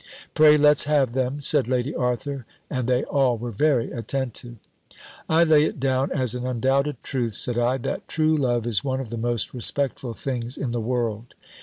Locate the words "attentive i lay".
3.91-5.63